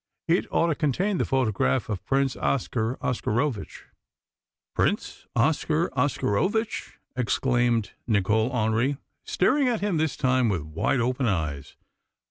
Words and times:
It 0.27 0.51
ought 0.51 0.65
to 0.65 0.73
contain 0.73 1.19
the 1.19 1.25
photograph 1.25 1.87
of 1.87 2.03
Prince 2.07 2.35
Oscar 2.35 2.97
Oscarovitch." 3.03 3.83
"Prince 4.73 5.27
Oscar 5.35 5.91
Oscarovitch!" 5.95 6.97
exclaimed 7.15 7.91
Nicol 8.07 8.49
Hendry, 8.51 8.97
staring 9.25 9.67
at 9.67 9.81
him 9.81 9.97
this 9.97 10.17
time 10.17 10.49
with 10.49 10.63
wide 10.63 11.01
open 11.01 11.27
eyes. 11.27 11.75